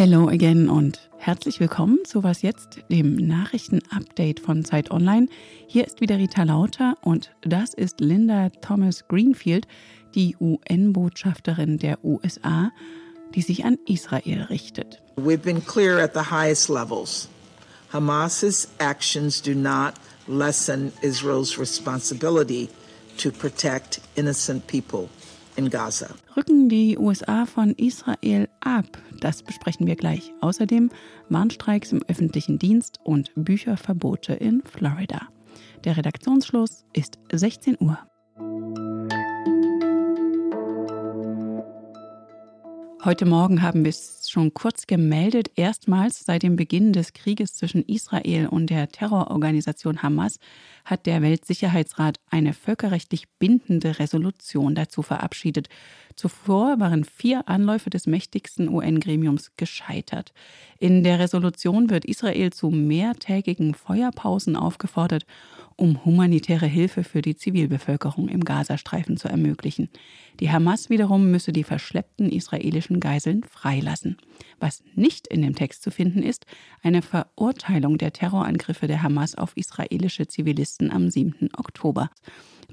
Hello 0.00 0.30
again 0.30 0.70
und 0.70 1.10
herzlich 1.18 1.60
willkommen 1.60 1.98
zu 2.06 2.22
Was 2.24 2.40
jetzt, 2.40 2.78
dem 2.88 3.16
Nachrichtenupdate 3.16 4.40
von 4.40 4.64
Zeit 4.64 4.90
Online. 4.90 5.28
Hier 5.66 5.86
ist 5.86 6.00
wieder 6.00 6.16
Rita 6.16 6.44
Lauter 6.44 6.96
und 7.02 7.32
das 7.42 7.74
ist 7.74 8.00
Linda 8.00 8.48
Thomas 8.62 9.06
Greenfield, 9.08 9.68
die 10.14 10.38
UN-Botschafterin 10.40 11.76
der 11.76 12.02
USA, 12.02 12.72
die 13.34 13.42
sich 13.42 13.66
an 13.66 13.76
Israel 13.86 14.44
richtet. 14.44 15.02
We've 15.18 15.36
been 15.36 15.62
clear 15.62 15.98
at 15.98 16.14
the 16.14 16.30
highest 16.30 16.70
levels. 16.70 17.28
Hamas's 17.92 18.68
actions 18.78 19.42
do 19.42 19.52
not 19.52 19.92
lessen 20.26 20.94
Israel's 21.02 21.58
responsibility 21.58 22.70
to 23.18 23.30
protect 23.30 24.00
innocent 24.16 24.66
people 24.66 25.10
in 25.56 25.68
Gaza. 25.68 26.08
Rücken 26.34 26.70
die 26.70 26.96
USA 26.96 27.44
von 27.44 27.74
Israel 27.74 28.48
ab? 28.60 28.86
Das 29.20 29.42
besprechen 29.42 29.86
wir 29.86 29.96
gleich. 29.96 30.32
Außerdem 30.40 30.90
Warnstreiks 31.28 31.92
im 31.92 32.02
öffentlichen 32.08 32.58
Dienst 32.58 32.98
und 33.04 33.32
Bücherverbote 33.34 34.34
in 34.34 34.62
Florida. 34.64 35.28
Der 35.84 35.96
Redaktionsschluss 35.96 36.84
ist 36.92 37.18
16 37.32 37.76
Uhr. 37.80 37.98
Heute 43.02 43.24
Morgen 43.24 43.62
haben 43.62 43.84
wir 43.84 43.88
es 43.88 44.28
schon 44.28 44.52
kurz 44.52 44.86
gemeldet. 44.86 45.52
Erstmals 45.56 46.22
seit 46.26 46.42
dem 46.42 46.56
Beginn 46.56 46.92
des 46.92 47.14
Krieges 47.14 47.54
zwischen 47.54 47.82
Israel 47.82 48.46
und 48.46 48.68
der 48.68 48.90
Terrororganisation 48.90 50.02
Hamas 50.02 50.38
hat 50.84 51.06
der 51.06 51.22
Weltsicherheitsrat 51.22 52.20
eine 52.28 52.52
völkerrechtlich 52.52 53.30
bindende 53.38 53.98
Resolution 53.98 54.74
dazu 54.74 55.00
verabschiedet. 55.00 55.70
Zuvor 56.14 56.78
waren 56.78 57.04
vier 57.04 57.48
Anläufe 57.48 57.88
des 57.88 58.06
mächtigsten 58.06 58.68
UN-Gremiums 58.68 59.52
gescheitert. 59.56 60.34
In 60.78 61.02
der 61.02 61.20
Resolution 61.20 61.88
wird 61.88 62.04
Israel 62.04 62.52
zu 62.52 62.68
mehrtägigen 62.68 63.72
Feuerpausen 63.72 64.56
aufgefordert 64.56 65.24
um 65.80 66.04
humanitäre 66.04 66.66
Hilfe 66.66 67.04
für 67.04 67.22
die 67.22 67.36
Zivilbevölkerung 67.36 68.28
im 68.28 68.44
Gazastreifen 68.44 69.16
zu 69.16 69.28
ermöglichen. 69.28 69.88
Die 70.38 70.50
Hamas 70.50 70.90
wiederum 70.90 71.30
müsse 71.30 71.52
die 71.52 71.64
verschleppten 71.64 72.30
israelischen 72.30 73.00
Geiseln 73.00 73.42
freilassen. 73.44 74.18
Was 74.58 74.82
nicht 74.94 75.26
in 75.26 75.40
dem 75.40 75.54
Text 75.54 75.82
zu 75.82 75.90
finden 75.90 76.22
ist, 76.22 76.44
eine 76.82 77.00
Verurteilung 77.00 77.96
der 77.96 78.12
Terrorangriffe 78.12 78.88
der 78.88 79.02
Hamas 79.02 79.36
auf 79.36 79.56
israelische 79.56 80.28
Zivilisten 80.28 80.90
am 80.90 81.08
7. 81.08 81.48
Oktober. 81.56 82.10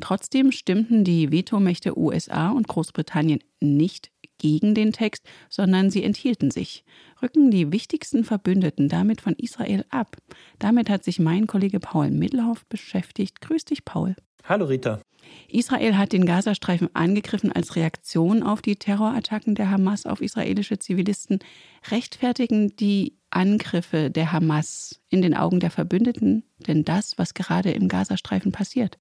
Trotzdem 0.02 0.52
stimmten 0.52 1.06
die 1.06 1.32
Vetomächte 1.32 1.98
USA 1.98 2.50
und 2.50 2.68
Großbritannien 2.68 3.40
nicht 3.62 4.12
gegen 4.38 4.76
den 4.76 4.94
Text, 4.94 5.24
sondern 5.50 5.90
sie 5.90 6.04
enthielten 6.04 6.52
sich. 6.52 6.84
Rücken 7.22 7.52
die 7.52 7.72
wichtigsten 7.72 8.24
Verbündeten 8.24 8.90
damit 8.90 9.22
von 9.22 9.34
Israel 9.34 9.86
ab? 9.90 10.18
Damit 10.60 10.90
hat 10.90 11.04
sich 11.04 11.20
mein 11.20 11.48
Kollege 11.48 11.80
Paul 11.80 12.12
Mittelhoff 12.12 12.66
beschäftigt. 12.68 13.42
Grüß 13.42 13.66
dich, 13.66 13.86
Paul. 13.86 14.16
Hallo, 14.44 14.66
Rita. 14.66 15.02
Israel 15.50 15.98
hat 15.98 16.14
den 16.14 16.26
Gazastreifen 16.26 16.90
angegriffen 16.94 17.52
als 17.52 17.76
Reaktion 17.76 18.44
auf 18.44 18.62
die 18.62 18.76
Terrorattacken 18.76 19.56
der 19.56 19.70
Hamas 19.70 20.06
auf 20.06 20.22
israelische 20.22 20.80
Zivilisten. 20.80 21.40
Rechtfertigen 21.90 22.76
die 22.76 23.18
Angriffe 23.30 24.10
der 24.10 24.32
Hamas 24.32 25.02
in 25.10 25.22
den 25.22 25.36
Augen 25.36 25.60
der 25.60 25.72
Verbündeten 25.72 26.44
denn 26.60 26.84
das, 26.84 27.18
was 27.18 27.34
gerade 27.34 27.72
im 27.72 27.88
Gazastreifen 27.88 28.52
passiert? 28.52 28.98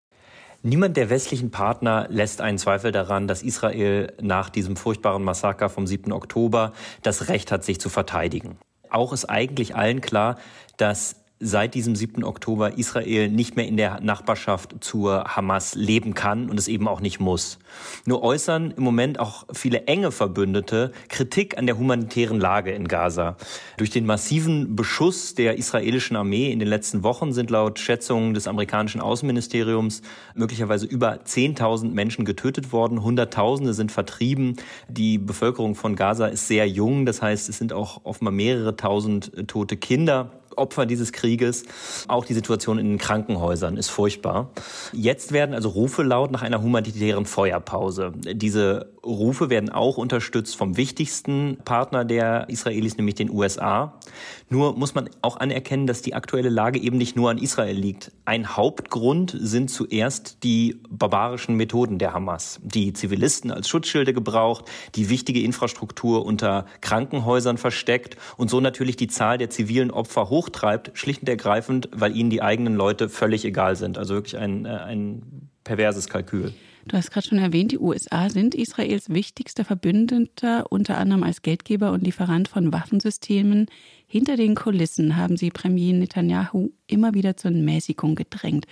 Niemand 0.66 0.96
der 0.96 1.10
westlichen 1.10 1.52
Partner 1.52 2.08
lässt 2.10 2.40
einen 2.40 2.58
Zweifel 2.58 2.90
daran, 2.90 3.28
dass 3.28 3.44
Israel 3.44 4.12
nach 4.20 4.50
diesem 4.50 4.74
furchtbaren 4.74 5.22
Massaker 5.22 5.68
vom 5.68 5.86
7. 5.86 6.10
Oktober 6.10 6.72
das 7.02 7.28
Recht 7.28 7.52
hat, 7.52 7.62
sich 7.62 7.78
zu 7.78 7.88
verteidigen. 7.88 8.58
Auch 8.90 9.12
ist 9.12 9.26
eigentlich 9.26 9.76
allen 9.76 10.00
klar, 10.00 10.38
dass 10.76 11.24
seit 11.38 11.74
diesem 11.74 11.94
7. 11.94 12.24
Oktober 12.24 12.78
Israel 12.78 13.28
nicht 13.28 13.56
mehr 13.56 13.66
in 13.66 13.76
der 13.76 14.00
Nachbarschaft 14.00 14.76
zur 14.80 15.24
Hamas 15.24 15.74
leben 15.74 16.14
kann 16.14 16.48
und 16.48 16.58
es 16.58 16.66
eben 16.66 16.88
auch 16.88 17.00
nicht 17.00 17.20
muss. 17.20 17.58
Nur 18.06 18.22
äußern 18.22 18.72
im 18.74 18.82
Moment 18.82 19.20
auch 19.20 19.44
viele 19.52 19.82
enge 19.86 20.12
Verbündete 20.12 20.92
Kritik 21.08 21.58
an 21.58 21.66
der 21.66 21.76
humanitären 21.76 22.40
Lage 22.40 22.72
in 22.72 22.88
Gaza. 22.88 23.36
Durch 23.76 23.90
den 23.90 24.06
massiven 24.06 24.76
Beschuss 24.76 25.34
der 25.34 25.58
israelischen 25.58 26.16
Armee 26.16 26.50
in 26.50 26.58
den 26.58 26.68
letzten 26.68 27.02
Wochen 27.02 27.34
sind 27.34 27.50
laut 27.50 27.78
Schätzungen 27.78 28.32
des 28.32 28.48
amerikanischen 28.48 29.02
Außenministeriums 29.02 30.00
möglicherweise 30.34 30.86
über 30.86 31.20
10.000 31.22 31.90
Menschen 31.90 32.24
getötet 32.24 32.72
worden. 32.72 33.02
Hunderttausende 33.02 33.74
sind 33.74 33.92
vertrieben. 33.92 34.56
Die 34.88 35.18
Bevölkerung 35.18 35.74
von 35.74 35.96
Gaza 35.96 36.28
ist 36.28 36.48
sehr 36.48 36.66
jung. 36.66 37.04
Das 37.04 37.20
heißt, 37.20 37.50
es 37.50 37.58
sind 37.58 37.74
auch 37.74 38.00
offenbar 38.04 38.32
mehrere 38.32 38.74
tausend 38.76 39.48
tote 39.48 39.76
Kinder. 39.76 40.30
Opfer 40.56 40.86
dieses 40.86 41.12
Krieges. 41.12 41.64
Auch 42.08 42.24
die 42.24 42.34
Situation 42.34 42.78
in 42.78 42.88
den 42.88 42.98
Krankenhäusern 42.98 43.76
ist 43.76 43.88
furchtbar. 43.88 44.50
Jetzt 44.92 45.32
werden 45.32 45.54
also 45.54 45.68
Rufe 45.68 46.02
laut 46.02 46.30
nach 46.30 46.42
einer 46.42 46.62
humanitären 46.62 47.26
Feuerpause. 47.26 48.12
Diese 48.16 48.95
Rufe 49.06 49.50
werden 49.50 49.70
auch 49.70 49.96
unterstützt 49.96 50.56
vom 50.56 50.76
wichtigsten 50.76 51.58
Partner 51.64 52.04
der 52.04 52.48
Israelis, 52.48 52.96
nämlich 52.96 53.14
den 53.14 53.30
USA. 53.30 53.98
Nur 54.48 54.76
muss 54.76 54.94
man 54.94 55.08
auch 55.22 55.38
anerkennen, 55.38 55.86
dass 55.86 56.02
die 56.02 56.14
aktuelle 56.14 56.48
Lage 56.48 56.78
eben 56.78 56.98
nicht 56.98 57.16
nur 57.16 57.30
an 57.30 57.38
Israel 57.38 57.76
liegt. 57.76 58.12
Ein 58.24 58.56
Hauptgrund 58.56 59.36
sind 59.38 59.70
zuerst 59.70 60.42
die 60.42 60.80
barbarischen 60.88 61.56
Methoden 61.56 61.98
der 61.98 62.12
Hamas, 62.12 62.60
die 62.62 62.92
Zivilisten 62.92 63.50
als 63.50 63.68
Schutzschilde 63.68 64.12
gebraucht, 64.12 64.64
die 64.94 65.08
wichtige 65.08 65.40
Infrastruktur 65.40 66.24
unter 66.24 66.66
Krankenhäusern 66.80 67.58
versteckt 67.58 68.16
und 68.36 68.50
so 68.50 68.60
natürlich 68.60 68.96
die 68.96 69.08
Zahl 69.08 69.38
der 69.38 69.50
zivilen 69.50 69.90
Opfer 69.90 70.28
hochtreibt, 70.28 70.92
schlicht 70.94 71.22
und 71.22 71.28
ergreifend, 71.28 71.88
weil 71.92 72.16
ihnen 72.16 72.30
die 72.30 72.42
eigenen 72.42 72.74
Leute 72.74 73.08
völlig 73.08 73.44
egal 73.44 73.76
sind. 73.76 73.98
Also 73.98 74.14
wirklich 74.14 74.36
ein, 74.36 74.64
äh, 74.64 74.68
ein 74.68 75.50
perverses 75.64 76.08
Kalkül. 76.08 76.54
Du 76.88 76.96
hast 76.96 77.10
gerade 77.10 77.26
schon 77.26 77.38
erwähnt, 77.38 77.72
die 77.72 77.80
USA 77.80 78.30
sind 78.30 78.54
Israels 78.54 79.08
wichtigster 79.08 79.64
Verbündeter, 79.64 80.70
unter 80.70 80.98
anderem 80.98 81.24
als 81.24 81.42
Geldgeber 81.42 81.90
und 81.90 82.04
Lieferant 82.04 82.46
von 82.46 82.72
Waffensystemen. 82.72 83.66
Hinter 84.06 84.36
den 84.36 84.54
Kulissen 84.54 85.16
haben 85.16 85.36
sie 85.36 85.50
Premier 85.50 85.94
Netanyahu 85.94 86.70
immer 86.86 87.12
wieder 87.12 87.36
zur 87.36 87.50
Mäßigung 87.50 88.14
gedrängt. 88.14 88.66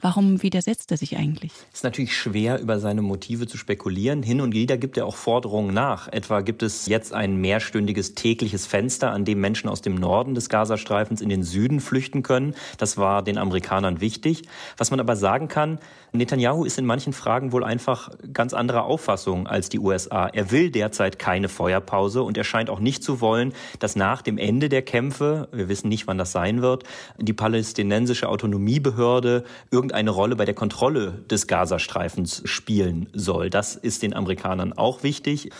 Warum 0.00 0.42
widersetzt 0.42 0.90
er 0.90 0.98
sich 0.98 1.16
eigentlich? 1.16 1.52
Es 1.72 1.78
ist 1.78 1.84
natürlich 1.84 2.14
schwer, 2.14 2.60
über 2.60 2.78
seine 2.78 3.00
Motive 3.00 3.46
zu 3.46 3.56
spekulieren. 3.56 4.22
Hin 4.22 4.42
und 4.42 4.52
wieder 4.52 4.76
gibt 4.76 4.98
er 4.98 5.06
auch 5.06 5.16
Forderungen 5.16 5.72
nach. 5.72 6.08
Etwa 6.08 6.42
gibt 6.42 6.62
es 6.62 6.86
jetzt 6.86 7.14
ein 7.14 7.36
mehrstündiges 7.36 8.14
tägliches 8.14 8.66
Fenster, 8.66 9.12
an 9.12 9.24
dem 9.24 9.40
Menschen 9.40 9.70
aus 9.70 9.80
dem 9.80 9.94
Norden 9.94 10.34
des 10.34 10.50
Gazastreifens 10.50 11.22
in 11.22 11.30
den 11.30 11.42
Süden 11.42 11.80
flüchten 11.80 12.22
können. 12.22 12.54
Das 12.76 12.98
war 12.98 13.22
den 13.22 13.38
Amerikanern 13.38 14.00
wichtig. 14.00 14.42
Was 14.76 14.90
man 14.90 15.00
aber 15.00 15.16
sagen 15.16 15.48
kann, 15.48 15.78
Netanyahu 16.12 16.64
ist 16.64 16.78
in 16.78 16.86
manchen 16.86 17.12
Fragen 17.12 17.52
wohl 17.52 17.64
einfach 17.64 18.10
ganz 18.32 18.54
anderer 18.54 18.84
Auffassung 18.84 19.46
als 19.46 19.68
die 19.68 19.78
USA. 19.78 20.26
Er 20.28 20.50
will 20.50 20.70
derzeit 20.70 21.18
keine 21.18 21.48
Feuerpause 21.48 22.22
und 22.22 22.36
er 22.36 22.44
scheint 22.44 22.70
auch 22.70 22.80
nicht 22.80 23.02
zu 23.02 23.20
wollen, 23.20 23.52
dass 23.78 23.96
nach 23.96 24.22
dem 24.22 24.38
Ende 24.38 24.68
der 24.68 24.82
Kämpfe, 24.82 25.48
wir 25.52 25.68
wissen 25.68 25.88
nicht, 25.88 26.06
wann 26.06 26.18
das 26.18 26.32
sein 26.32 26.62
wird, 26.62 26.84
die 27.18 27.32
palästinensische 27.32 28.28
Autonomiebehörde 28.28 29.44
irgendeine 29.86 30.10
Rolle 30.10 30.34
bei 30.34 30.44
der 30.44 30.54
Kontrolle 30.54 31.22
des 31.30 31.46
Gazastreifens 31.46 32.42
spielen 32.44 33.08
soll. 33.12 33.50
Das 33.50 33.76
ist 33.76 34.02
den 34.02 34.14
Amerikanern 34.14 34.72
auch 34.72 35.04
wichtig. 35.04 35.50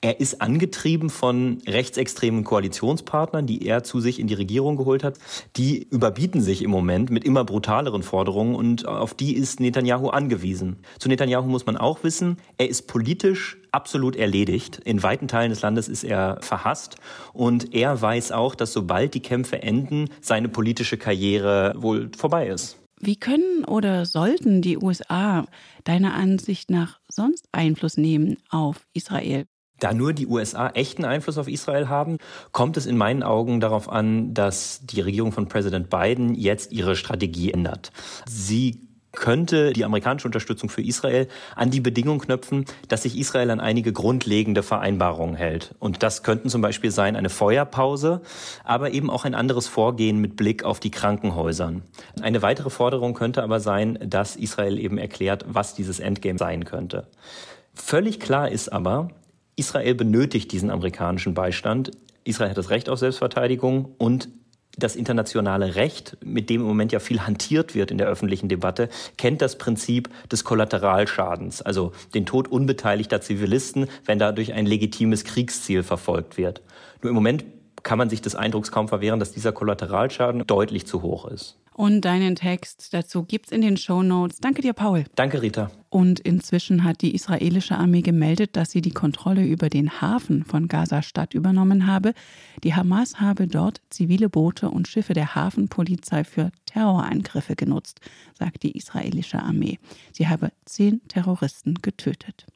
Er 0.00 0.18
ist 0.18 0.42
angetrieben 0.42 1.10
von 1.10 1.58
rechtsextremen 1.68 2.42
Koalitionspartnern, 2.42 3.46
die 3.46 3.64
er 3.64 3.84
zu 3.84 4.00
sich 4.00 4.18
in 4.18 4.26
die 4.26 4.34
Regierung 4.34 4.76
geholt 4.76 5.04
hat. 5.04 5.18
Die 5.56 5.86
überbieten 5.88 6.40
sich 6.40 6.62
im 6.62 6.72
Moment 6.72 7.10
mit 7.10 7.22
immer 7.22 7.44
brutaleren 7.44 8.02
Forderungen 8.02 8.56
und 8.56 8.84
auf 8.84 9.14
die 9.14 9.36
ist 9.36 9.60
Netanyahu 9.60 10.08
angewiesen. 10.08 10.78
Zu 10.98 11.08
Netanyahu 11.08 11.46
muss 11.46 11.64
man 11.64 11.76
auch 11.76 12.02
wissen, 12.02 12.38
er 12.58 12.68
ist 12.68 12.88
politisch 12.88 13.58
absolut 13.70 14.16
erledigt. 14.16 14.80
In 14.84 15.04
weiten 15.04 15.28
Teilen 15.28 15.50
des 15.50 15.62
Landes 15.62 15.88
ist 15.88 16.02
er 16.02 16.38
verhasst 16.40 16.96
und 17.32 17.72
er 17.74 18.02
weiß 18.02 18.32
auch, 18.32 18.56
dass 18.56 18.72
sobald 18.72 19.14
die 19.14 19.20
Kämpfe 19.20 19.62
enden, 19.62 20.08
seine 20.20 20.48
politische 20.48 20.98
Karriere 20.98 21.74
wohl 21.76 22.10
vorbei 22.16 22.48
ist. 22.48 22.81
Wie 23.04 23.16
können 23.16 23.64
oder 23.64 24.06
sollten 24.06 24.62
die 24.62 24.78
USA 24.78 25.44
deiner 25.82 26.14
Ansicht 26.14 26.70
nach 26.70 27.00
sonst 27.08 27.48
Einfluss 27.50 27.96
nehmen 27.96 28.36
auf 28.48 28.86
Israel? 28.94 29.46
Da 29.80 29.92
nur 29.92 30.12
die 30.12 30.28
USA 30.28 30.68
echten 30.68 31.04
Einfluss 31.04 31.36
auf 31.36 31.48
Israel 31.48 31.88
haben, 31.88 32.18
kommt 32.52 32.76
es 32.76 32.86
in 32.86 32.96
meinen 32.96 33.24
Augen 33.24 33.58
darauf 33.58 33.88
an, 33.88 34.34
dass 34.34 34.82
die 34.84 35.00
Regierung 35.00 35.32
von 35.32 35.48
Präsident 35.48 35.90
Biden 35.90 36.36
jetzt 36.36 36.70
ihre 36.70 36.94
Strategie 36.94 37.50
ändert. 37.50 37.90
Sie 38.24 38.91
könnte 39.12 39.72
die 39.72 39.84
amerikanische 39.84 40.26
Unterstützung 40.26 40.68
für 40.68 40.82
Israel 40.82 41.28
an 41.54 41.70
die 41.70 41.80
Bedingung 41.80 42.18
knöpfen, 42.18 42.64
dass 42.88 43.02
sich 43.02 43.18
Israel 43.18 43.50
an 43.50 43.60
einige 43.60 43.92
grundlegende 43.92 44.62
Vereinbarungen 44.62 45.36
hält. 45.36 45.74
Und 45.78 46.02
das 46.02 46.22
könnten 46.22 46.48
zum 46.48 46.62
Beispiel 46.62 46.90
sein 46.90 47.16
eine 47.16 47.28
Feuerpause, 47.28 48.22
aber 48.64 48.92
eben 48.92 49.10
auch 49.10 49.24
ein 49.24 49.34
anderes 49.34 49.68
Vorgehen 49.68 50.18
mit 50.18 50.36
Blick 50.36 50.64
auf 50.64 50.80
die 50.80 50.90
Krankenhäuser. 50.90 51.74
Eine 52.20 52.42
weitere 52.42 52.70
Forderung 52.70 53.14
könnte 53.14 53.42
aber 53.42 53.60
sein, 53.60 53.98
dass 54.04 54.36
Israel 54.36 54.78
eben 54.78 54.98
erklärt, 54.98 55.44
was 55.46 55.74
dieses 55.74 56.00
Endgame 56.00 56.38
sein 56.38 56.64
könnte. 56.64 57.06
Völlig 57.74 58.20
klar 58.20 58.50
ist 58.50 58.72
aber, 58.72 59.08
Israel 59.56 59.94
benötigt 59.94 60.52
diesen 60.52 60.70
amerikanischen 60.70 61.34
Beistand 61.34 61.92
Israel 62.24 62.50
hat 62.50 62.58
das 62.58 62.70
Recht 62.70 62.88
auf 62.88 62.98
Selbstverteidigung 62.98 63.94
und 63.98 64.28
das 64.76 64.96
internationale 64.96 65.74
Recht, 65.74 66.16
mit 66.24 66.48
dem 66.48 66.62
im 66.62 66.66
Moment 66.66 66.92
ja 66.92 66.98
viel 66.98 67.20
hantiert 67.26 67.74
wird 67.74 67.90
in 67.90 67.98
der 67.98 68.06
öffentlichen 68.06 68.48
Debatte, 68.48 68.88
kennt 69.18 69.42
das 69.42 69.58
Prinzip 69.58 70.08
des 70.30 70.44
Kollateralschadens, 70.44 71.60
also 71.62 71.92
den 72.14 72.26
Tod 72.26 72.48
unbeteiligter 72.48 73.20
Zivilisten, 73.20 73.88
wenn 74.06 74.18
dadurch 74.18 74.54
ein 74.54 74.66
legitimes 74.66 75.24
Kriegsziel 75.24 75.82
verfolgt 75.82 76.38
wird. 76.38 76.62
Nur 77.02 77.10
im 77.10 77.14
Moment 77.14 77.44
kann 77.82 77.98
man 77.98 78.10
sich 78.10 78.20
des 78.20 78.34
Eindrucks 78.34 78.70
kaum 78.70 78.88
verwehren, 78.88 79.20
dass 79.20 79.32
dieser 79.32 79.52
Kollateralschaden 79.52 80.46
deutlich 80.46 80.86
zu 80.86 81.02
hoch 81.02 81.26
ist. 81.26 81.58
Und 81.74 82.02
deinen 82.02 82.36
Text 82.36 82.92
dazu 82.92 83.22
gibt's 83.22 83.50
in 83.50 83.62
den 83.62 83.78
Show 83.78 84.02
Notes. 84.02 84.40
Danke 84.40 84.60
dir, 84.60 84.74
Paul. 84.74 85.04
Danke, 85.14 85.40
Rita. 85.40 85.70
Und 85.88 86.20
inzwischen 86.20 86.84
hat 86.84 87.00
die 87.00 87.14
israelische 87.14 87.76
Armee 87.76 88.02
gemeldet, 88.02 88.56
dass 88.56 88.70
sie 88.70 88.82
die 88.82 88.90
Kontrolle 88.92 89.44
über 89.44 89.70
den 89.70 90.00
Hafen 90.02 90.44
von 90.44 90.68
Gaza-Stadt 90.68 91.32
übernommen 91.32 91.86
habe. 91.86 92.12
Die 92.62 92.74
Hamas 92.74 93.20
habe 93.20 93.46
dort 93.46 93.80
zivile 93.88 94.28
Boote 94.28 94.68
und 94.68 94.86
Schiffe 94.86 95.14
der 95.14 95.34
Hafenpolizei 95.34 96.24
für 96.24 96.50
Terrorangriffe 96.66 97.56
genutzt, 97.56 98.00
sagt 98.38 98.62
die 98.62 98.76
israelische 98.76 99.38
Armee. 99.42 99.78
Sie 100.12 100.28
habe 100.28 100.52
zehn 100.66 101.00
Terroristen 101.08 101.76
getötet. 101.80 102.46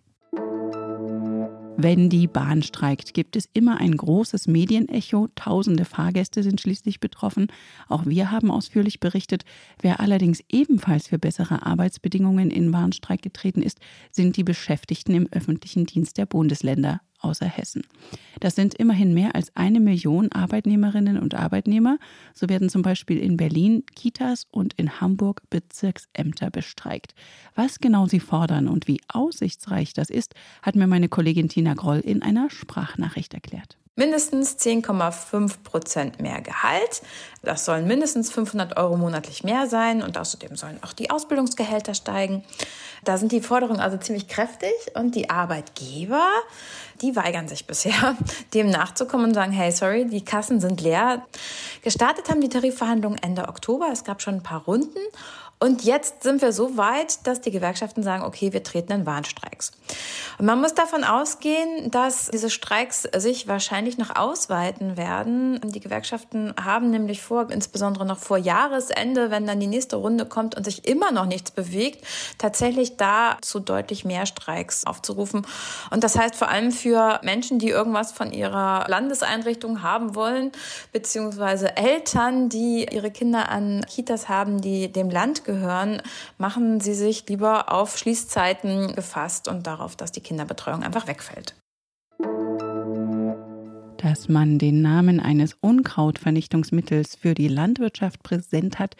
Wenn 1.79 2.09
die 2.09 2.27
Bahn 2.27 2.63
streikt, 2.63 3.13
gibt 3.13 3.37
es 3.37 3.51
immer 3.53 3.79
ein 3.79 3.95
großes 3.95 4.47
Medienecho. 4.47 5.29
Tausende 5.35 5.85
Fahrgäste 5.85 6.43
sind 6.43 6.59
schließlich 6.59 7.01
betroffen. 7.01 7.49
Auch 7.89 8.07
wir 8.07 8.31
haben 8.31 8.51
ausführlich 8.51 8.99
berichtet. 8.99 9.45
Wer 9.83 10.01
allerdings 10.01 10.43
ebenfalls 10.49 11.09
für 11.09 11.19
bessere 11.19 11.67
Arbeitsbedingungen 11.67 12.51
in 12.51 12.73
Warnstreik 12.73 13.21
getreten 13.21 13.61
ist, 13.61 13.79
sind 14.11 14.39
die 14.39 14.45
Beschäftigten 14.45 15.15
im 15.15 15.29
öffentlichen 15.31 15.85
Dienst 15.85 16.17
der 16.17 16.25
Bundesländer 16.25 17.03
außer 17.21 17.47
Hessen. 17.47 17.83
Das 18.41 18.55
sind 18.55 18.75
immerhin 18.75 19.15
mehr 19.15 19.35
als 19.35 19.55
eine 19.55 19.81
Million 19.81 20.31
Arbeitnehmerinnen 20.33 21.19
und 21.19 21.35
Arbeitnehmer. 21.35 21.99
So 22.35 22.49
werden 22.49 22.69
zum 22.69 22.83
Beispiel 22.83 23.19
in 23.19 23.37
Berlin 23.37 23.85
Kitas 23.95 24.47
und 24.51 24.75
in 24.75 25.01
Hamburg 25.01 25.43
Bezirksämter 25.51 26.51
bestreikt. 26.51 27.15
Was 27.55 27.79
genau 27.79 28.07
sie 28.07 28.21
fordern 28.21 28.69
und 28.69 28.89
wie 28.89 29.01
aussichtsreich 29.09 29.93
das 29.93 30.11
ist, 30.11 30.35
hat 30.63 30.77
mir 30.77 30.87
meine 30.87 31.09
Kollegin 31.09 31.49
Tina 31.49 31.75
Groll 31.75 32.01
in 32.01 32.23
einer 32.23 32.51
Sprachnachricht 32.51 33.35
erklärt 33.35 33.77
mindestens 33.97 34.59
10,5 34.59 35.63
Prozent 35.65 36.21
mehr 36.21 36.41
Gehalt. 36.43 37.03
Das 37.43 37.65
sollen 37.65 37.87
mindestens 37.87 38.31
500 38.31 38.77
Euro 38.77 38.97
monatlich 38.97 39.43
mehr 39.43 39.67
sein 39.67 40.03
und 40.03 40.19
außerdem 40.19 40.55
sollen 40.57 40.79
auch 40.83 40.93
die 40.93 41.11
Ausbildungsgehälter 41.11 41.95
steigen. 41.95 42.45
Da 43.07 43.19
sind 43.19 43.31
die 43.31 43.41
Forderungen 43.41 43.79
also 43.79 43.97
ziemlich 43.99 44.27
kräftig 44.27 44.73
und 44.95 45.15
die 45.15 45.31
Arbeitgeber, 45.31 46.27
die 47.01 47.15
weigern 47.15 47.47
sich 47.47 47.65
bisher, 47.65 48.17
dem 48.55 48.69
nachzukommen 48.69 49.27
und 49.27 49.35
sagen, 49.35 49.53
hey, 49.53 49.71
sorry, 49.71 50.07
die 50.07 50.25
Kassen 50.25 50.61
sind 50.61 50.81
leer. 50.81 51.25
Gestartet 51.83 52.29
haben 52.29 52.41
die 52.41 52.49
Tarifverhandlungen 52.49 53.23
Ende 53.23 53.49
Oktober. 53.49 53.91
Es 53.93 54.03
gab 54.03 54.23
schon 54.23 54.35
ein 54.35 54.43
paar 54.43 54.65
Runden 54.65 54.99
und 55.59 55.85
jetzt 55.85 56.23
sind 56.23 56.43
wir 56.43 56.53
so 56.53 56.77
weit, 56.77 57.27
dass 57.27 57.41
die 57.41 57.51
Gewerkschaften 57.51 58.03
sagen, 58.03 58.25
okay, 58.25 58.53
wir 58.53 58.63
treten 58.63 58.93
in 58.93 59.07
Warnstreiks. 59.07 59.73
Und 60.39 60.45
man 60.45 60.61
muss 60.61 60.75
davon 60.75 61.03
ausgehen, 61.03 61.91
dass 61.91 62.29
diese 62.31 62.51
Streiks 62.51 63.09
sich 63.17 63.49
wahrscheinlich 63.49 63.97
noch 63.97 64.15
ausweiten 64.17 64.99
werden. 64.99 65.59
Die 65.65 65.81
Gewerkschaften 65.81 66.53
haben 66.63 66.91
nämlich 66.91 67.23
vor, 67.23 67.51
insbesondere 67.51 68.05
noch 68.05 68.19
vor 68.19 68.37
Jahresende, 68.37 69.31
wenn 69.31 69.47
dann 69.47 69.59
die 69.59 69.67
nächste 69.67 69.97
Runde 69.97 70.27
kommt 70.27 70.55
und 70.57 70.65
sich 70.65 70.87
immer 70.87 71.11
noch 71.11 71.25
nichts 71.25 71.51
bewegt, 71.51 72.07
tatsächlich 72.37 72.99
da 72.99 73.39
zu 73.41 73.59
deutlich 73.59 74.05
mehr 74.05 74.27
Streiks 74.27 74.85
aufzurufen. 74.85 75.47
Und 75.91 76.05
das 76.05 76.19
heißt 76.19 76.37
vor 76.37 76.49
allem 76.49 76.71
für 76.71 77.19
Menschen, 77.23 77.59
die 77.59 77.71
irgendwas 77.71 78.13
von 78.13 78.31
ihrer 78.31 78.87
Landeseinrichtung 78.89 79.83
haben 79.83 80.15
wollen, 80.15 80.53
beziehungsweise 80.93 81.79
Eltern, 81.79 82.51
die 82.51 82.87
ihre 82.93 83.11
Kinder 83.11 83.49
an 83.49 83.87
Kitas 83.89 84.29
haben, 84.29 84.61
die 84.61 84.93
dem 84.93 85.09
Land 85.09 85.46
gehören, 85.47 86.03
machen 86.37 86.81
Sie 86.81 86.93
sich 86.93 87.27
lieber 87.29 87.73
auf 87.73 87.97
Schließzeiten 87.97 88.95
gefasst 88.95 89.49
und 89.49 89.67
darauf, 89.67 89.97
dass 89.97 90.13
die 90.13 90.21
Kinderbetreuung 90.21 90.83
einfach 90.83 91.07
wegfällt. 91.07 91.55
Dass 93.97 94.29
man 94.29 94.59
den 94.59 94.83
Namen 94.83 95.21
eines 95.21 95.55
Unkrautvernichtungsmittels 95.55 97.17
für 97.17 97.35
die 97.35 97.49
Landwirtschaft 97.49 98.23
präsent 98.23 98.79
hat, 98.79 98.95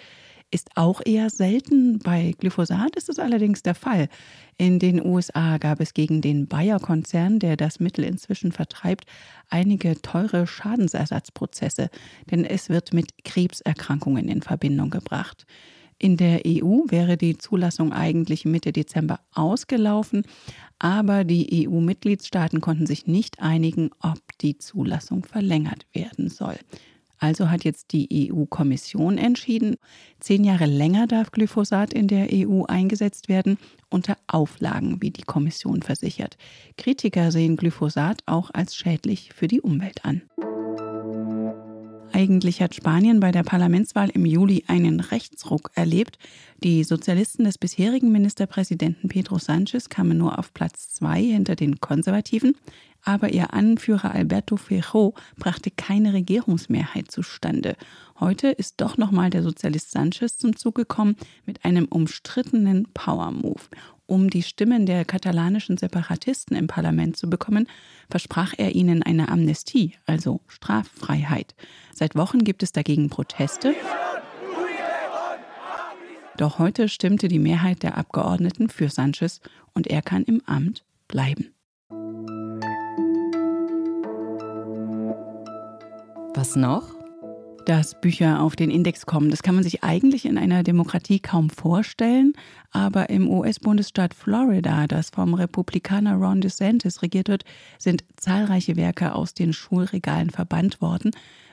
ist 0.51 0.71
auch 0.77 1.01
eher 1.05 1.29
selten. 1.29 1.99
Bei 1.99 2.33
Glyphosat 2.39 2.97
ist 2.97 3.09
es 3.09 3.19
allerdings 3.19 3.63
der 3.63 3.75
Fall. 3.75 4.09
In 4.57 4.79
den 4.79 5.05
USA 5.05 5.59
gab 5.59 5.81
es 5.81 5.93
gegen 5.93 6.21
den 6.21 6.47
Bayer-Konzern, 6.47 7.41
der 7.41 7.57
das 7.57 7.81
Mittel 7.81 8.05
inzwischen 8.05 8.53
vertreibt, 8.53 9.07
einige 9.49 10.01
teure 10.01 10.47
Schadensersatzprozesse, 10.47 11.91
denn 12.31 12.45
es 12.45 12.69
wird 12.69 12.93
mit 12.95 13.25
Krebserkrankungen 13.25 14.29
in 14.29 14.43
Verbindung 14.43 14.91
gebracht. 14.91 15.47
In 15.99 16.17
der 16.17 16.43
EU 16.47 16.83
wäre 16.89 17.17
die 17.17 17.39
Zulassung 17.39 17.93
eigentlich 17.93 18.45
Mitte 18.45 18.73
Dezember 18.73 19.21
ausgelaufen, 19.33 20.25
aber 20.79 21.25
die 21.25 21.67
EU-Mitgliedstaaten 21.67 22.61
konnten 22.61 22.87
sich 22.87 23.07
nicht 23.07 23.41
einigen, 23.41 23.91
ob 24.01 24.21
die 24.41 24.59
Zulassung 24.59 25.25
verlängert 25.25 25.87
werden 25.93 26.29
soll. 26.29 26.57
Also 27.19 27.51
hat 27.51 27.65
jetzt 27.65 27.93
die 27.93 28.31
EU-Kommission 28.31 29.17
entschieden, 29.17 29.77
zehn 30.21 30.45
Jahre 30.45 30.67
länger 30.67 31.07
darf 31.07 31.31
Glyphosat 31.31 31.95
in 31.95 32.09
der 32.09 32.29
EU 32.31 32.65
eingesetzt 32.65 33.29
werden, 33.29 33.59
unter 33.89 34.19
Auflagen, 34.27 35.01
wie 35.01 35.11
die 35.11 35.23
Kommission 35.23 35.83
versichert. 35.83 36.37
Kritiker 36.77 37.33
sehen 37.33 37.57
Glyphosat 37.57 38.23
auch 38.27 38.51
als 38.53 38.77
schädlich 38.77 39.31
für 39.35 39.49
die 39.49 39.63
Umwelt 39.63 40.05
an. 40.05 40.23
Eigentlich 42.17 42.63
hat 42.63 42.75
Spanien 42.75 43.21
bei 43.21 43.31
der 43.31 43.43
Parlamentswahl 43.43 44.09
im 44.09 44.25
Juli 44.25 44.65
einen 44.69 45.01
Rechtsruck 45.01 45.71
erlebt. 45.75 46.19
Die 46.65 46.83
Sozialisten 46.83 47.45
des 47.45 47.59
bisherigen 47.59 48.11
Ministerpräsidenten 48.11 49.09
Pedro 49.11 49.37
Sánchez 49.37 49.91
kamen 49.91 50.17
nur 50.17 50.39
auf 50.39 50.55
Platz 50.55 50.89
zwei 50.95 51.23
hinter 51.23 51.57
den 51.57 51.79
Konservativen, 51.79 52.57
aber 53.03 53.35
ihr 53.35 53.53
Anführer 53.53 54.15
Alberto 54.15 54.57
Feijó 54.57 55.13
brachte 55.37 55.71
keine 55.71 56.15
Regierungsmehrheit 56.15 57.11
zustande. 57.11 57.77
Heute 58.19 58.49
ist 58.49 58.81
doch 58.81 58.97
nochmal 58.97 59.29
der 59.29 59.43
Sozialist 59.43 59.95
Sánchez 59.95 60.39
zum 60.39 60.57
Zug 60.57 60.75
gekommen 60.75 61.17
mit 61.45 61.67
einem 61.67 61.85
umstrittenen 61.85 62.89
Power-Move. 62.95 63.61
Um 64.07 64.31
die 64.31 64.43
Stimmen 64.43 64.87
der 64.87 65.05
katalanischen 65.05 65.77
Separatisten 65.77 66.57
im 66.57 66.69
Parlament 66.69 67.17
zu 67.17 67.29
bekommen, 67.29 67.67
versprach 68.09 68.55
er 68.57 68.75
ihnen 68.75 69.03
eine 69.03 69.29
Amnestie, 69.29 69.95
also 70.07 70.41
Straffreiheit. 70.47 71.57
Seit 71.93 72.15
Wochen 72.15 72.45
gibt 72.45 72.63
es 72.63 72.71
dagegen 72.71 73.11
Proteste. 73.11 73.75
Doch 76.37 76.59
heute 76.59 76.89
stimmte 76.89 77.29
die 77.29 77.39
Mehrheit 77.39 77.83
der 77.83 77.97
Abgeordneten 77.97 78.69
für 78.69 78.91
Sanchez 78.91 79.41
und 79.75 79.89
er 79.89 80.03
kann 80.03 80.23
im 80.23 80.41
Amt 80.47 80.85
bleiben. 81.09 81.53
Was 86.35 86.55
noch? 86.55 86.96
Dass 87.67 88.01
Bücher 88.01 88.43
auf 88.43 88.55
den 88.55 88.71
Index 88.71 89.07
kommen. 89.07 89.31
Das 89.31 89.43
kann 89.43 89.57
man 89.57 89.65
sich 89.65 89.83
eigentlich 89.83 90.25
in 90.25 90.39
einer 90.39 90.63
Demokratie 90.63 91.19
kaum 91.19 91.51
vorstellen, 91.51 92.33
aber 92.71 93.11
im 93.11 93.29
US-Bundesstaat 93.29 94.15
Florida, 94.15 94.87
das 94.87 95.11
vom 95.11 95.35
Republikaner 95.35 96.15
Ron 96.15 96.41
DeSantis 96.41 97.03
regiert 97.03 97.29
wird, 97.29 97.45
sind 97.79 98.05
zahlreiche 98.17 98.77
Werke 98.77 99.15
aus 99.15 99.35
den 99.35 99.53
Schulregalen 99.53 100.31
verbannt 100.31 100.81
worden, 100.81 101.11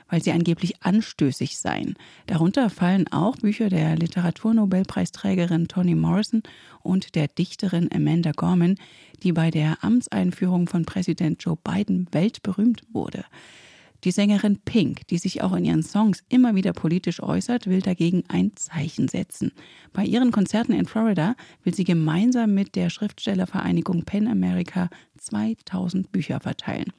weil 0.08 0.22
sie 0.22 0.30
angeblich 0.30 0.82
anstößig 0.82 1.58
seien. 1.58 1.94
Darunter 2.26 2.70
fallen 2.70 3.08
auch 3.08 3.36
Bücher 3.36 3.68
der 3.68 3.96
Literaturnobelpreisträgerin 3.96 5.66
Toni 5.66 5.96
Morrison 5.96 6.44
und 6.82 7.16
der 7.16 7.26
Dichterin 7.26 7.90
Amanda 7.92 8.30
Gorman, 8.30 8.76
die 9.24 9.32
bei 9.32 9.50
der 9.50 9.82
Amtseinführung 9.82 10.68
von 10.68 10.84
Präsident 10.84 11.42
Joe 11.42 11.58
Biden 11.62 12.06
weltberühmt 12.12 12.82
wurde. 12.92 13.24
Die 14.04 14.10
Sängerin 14.10 14.58
Pink, 14.58 15.06
die 15.08 15.16
sich 15.16 15.42
auch 15.42 15.54
in 15.54 15.64
ihren 15.64 15.82
Songs 15.82 16.22
immer 16.28 16.54
wieder 16.54 16.74
politisch 16.74 17.22
äußert, 17.22 17.66
will 17.66 17.80
dagegen 17.80 18.22
ein 18.28 18.54
Zeichen 18.54 19.08
setzen. 19.08 19.52
Bei 19.94 20.04
ihren 20.04 20.30
Konzerten 20.30 20.74
in 20.74 20.84
Florida 20.84 21.36
will 21.62 21.74
sie 21.74 21.84
gemeinsam 21.84 22.52
mit 22.52 22.76
der 22.76 22.90
Schriftstellervereinigung 22.90 24.04
Pen 24.04 24.28
America 24.28 24.90
2000 25.16 26.12
Bücher 26.12 26.38
verteilen. 26.38 26.92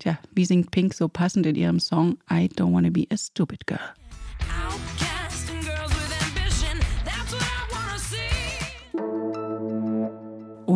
Tja, 0.00 0.18
wie 0.32 0.44
singt 0.44 0.70
Pink 0.70 0.92
so 0.92 1.08
passend 1.08 1.46
in 1.46 1.54
ihrem 1.54 1.80
Song 1.80 2.18
I 2.30 2.50
Don't 2.54 2.74
Wanna 2.74 2.90
Be 2.90 3.06
a 3.10 3.16
Stupid 3.16 3.66
Girl? 3.66 3.80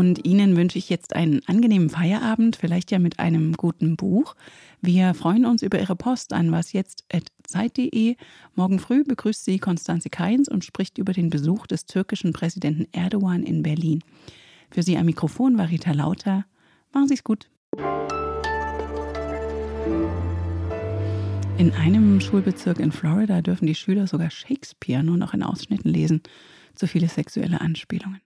Und 0.03 0.27
Ihnen 0.27 0.57
wünsche 0.57 0.79
ich 0.79 0.89
jetzt 0.89 1.15
einen 1.15 1.47
angenehmen 1.47 1.89
Feierabend, 1.89 2.57
vielleicht 2.57 2.91
ja 2.91 2.99
mit 2.99 3.21
einem 3.21 3.53
guten 3.53 3.95
Buch. 3.95 4.35
Wir 4.81 5.15
freuen 5.15 5.47
uns 5.47 5.63
über 5.63 5.79
Ihre 5.79 5.95
Post 5.95 6.33
an 6.33 6.51
wasjetzt.zeit.de. 6.51 8.17
Morgen 8.57 8.81
früh 8.81 9.05
begrüßt 9.05 9.45
Sie 9.45 9.61
Konstanze 9.61 10.11
Keins 10.11 10.49
und 10.49 10.65
spricht 10.65 10.99
über 10.99 11.13
den 11.13 11.31
Besuch 11.31 11.69
des 11.69 11.87
türkischen 11.87 12.33
Präsidenten 12.33 12.89
Erdogan 12.91 13.45
in 13.45 13.63
Berlin. 13.63 14.03
Für 14.73 14.83
Sie 14.83 14.97
am 14.97 15.07
Mikrofon 15.07 15.57
war 15.57 15.69
Rita 15.69 15.93
Lauter. 15.93 16.47
Machen 16.93 17.07
Sie 17.07 17.15
es 17.15 17.23
gut. 17.23 17.49
In 21.59 21.71
einem 21.79 22.21
Schulbezirk 22.21 22.81
in 22.81 22.91
Florida 22.91 23.41
dürfen 23.41 23.67
die 23.67 23.77
Schüler 23.77 24.09
sogar 24.09 24.31
Shakespeare 24.31 25.05
nur 25.05 25.17
noch 25.17 25.33
in 25.33 25.45
Ausschnitten 25.45 25.91
lesen. 25.91 26.23
Zu 26.75 26.89
viele 26.89 27.07
sexuelle 27.07 27.61
Anspielungen. 27.61 28.21